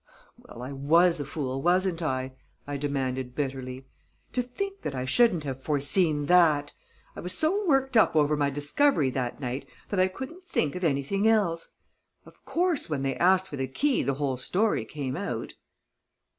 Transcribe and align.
"Well, 0.35 0.63
I 0.63 0.71
was 0.71 1.19
a 1.19 1.25
fool, 1.25 1.61
wasn't 1.61 2.01
I?" 2.01 2.33
I 2.65 2.75
demanded 2.75 3.35
bitterly. 3.35 3.85
"To 4.33 4.41
think 4.41 4.81
that 4.81 4.95
I 4.95 5.05
shouldn't 5.05 5.43
have 5.43 5.61
foreseen 5.61 6.25
that! 6.25 6.73
I 7.15 7.19
was 7.19 7.37
so 7.37 7.63
worked 7.67 7.95
up 7.95 8.15
over 8.15 8.35
my 8.35 8.49
discovery 8.49 9.11
that 9.11 9.39
night 9.39 9.67
that 9.89 9.99
I 9.99 10.07
couldn't 10.07 10.43
think 10.43 10.73
of 10.73 10.83
anything 10.83 11.27
else. 11.27 11.75
Of 12.25 12.43
course, 12.45 12.89
when 12.89 13.03
they 13.03 13.15
asked 13.17 13.47
for 13.47 13.57
the 13.57 13.67
key, 13.67 14.01
the 14.01 14.15
whole 14.15 14.37
story 14.37 14.85
came 14.85 15.15
out." 15.15 15.53